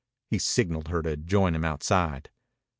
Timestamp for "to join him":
1.03-1.63